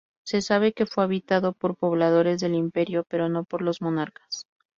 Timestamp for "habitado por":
1.03-1.75